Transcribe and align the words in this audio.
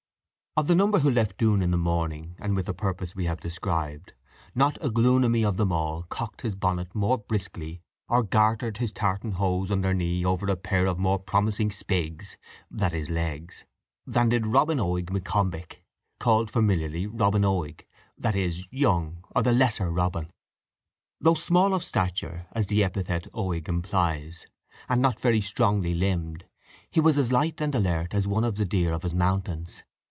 Of 0.57 0.67
the 0.67 0.75
number 0.75 0.99
who 0.99 1.09
left 1.09 1.37
Doune 1.37 1.61
in 1.63 1.71
the 1.71 1.77
morning, 1.77 2.35
and 2.37 2.57
with 2.57 2.65
the 2.65 2.73
purpose 2.73 3.15
we 3.15 3.23
have 3.23 3.39
described, 3.39 4.11
not 4.53 4.75
a 4.83 4.89
glunamie 4.89 5.45
of 5.47 5.55
them 5.55 5.71
all 5.71 6.03
cocked 6.03 6.41
his 6.41 6.55
bonnet 6.55 6.93
more 6.93 7.17
briskly, 7.17 7.79
or 8.09 8.21
gartered 8.21 8.77
his 8.79 8.91
tartan 8.91 9.31
hose 9.31 9.71
under 9.71 9.93
knee 9.93 10.25
over 10.25 10.47
a 10.47 10.57
pair 10.57 10.87
of 10.87 10.99
more 10.99 11.19
promising 11.19 11.69
spigs 11.71 12.35
(legs), 12.69 13.63
than 14.05 14.27
did 14.27 14.45
Robin 14.45 14.77
Oig 14.77 15.09
M'Combich, 15.09 15.77
called 16.19 16.51
familiarly 16.51 17.07
Robin 17.07 17.43
Oig, 17.45 17.85
that 18.17 18.35
is, 18.35 18.67
Young, 18.73 19.23
or 19.33 19.43
the 19.43 19.53
Lesser 19.53 19.89
Robin. 19.89 20.29
Though 21.21 21.35
small 21.35 21.73
of 21.73 21.81
stature, 21.81 22.45
as 22.51 22.67
the 22.67 22.83
epithet 22.83 23.25
Oig 23.33 23.69
implies, 23.69 24.47
and 24.89 25.01
not 25.01 25.17
very 25.17 25.39
strongly 25.39 25.93
limbed, 25.95 26.43
he 26.89 26.99
was 26.99 27.17
as 27.17 27.31
light 27.31 27.61
and 27.61 27.73
alert 27.73 28.13
as 28.13 28.27
one 28.27 28.43
of 28.43 28.55
the 28.55 28.65
deer 28.65 28.91
of 28.91 29.03
his 29.03 29.13
mountains. 29.13 29.81